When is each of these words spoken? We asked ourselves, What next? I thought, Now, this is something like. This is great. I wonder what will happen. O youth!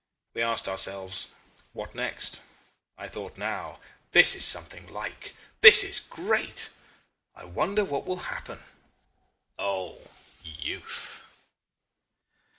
We 0.33 0.41
asked 0.41 0.67
ourselves, 0.67 1.35
What 1.73 1.93
next? 1.93 2.41
I 2.97 3.07
thought, 3.07 3.37
Now, 3.37 3.79
this 4.13 4.33
is 4.35 4.43
something 4.43 4.87
like. 4.87 5.35
This 5.61 5.83
is 5.83 5.99
great. 5.99 6.71
I 7.35 7.43
wonder 7.45 7.85
what 7.85 8.07
will 8.07 8.25
happen. 8.33 8.63
O 9.59 10.01
youth! 10.43 11.21